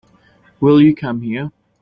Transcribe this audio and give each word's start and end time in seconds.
Will 0.59 0.81
you 0.81 0.95
come 0.95 1.21
here? 1.21 1.51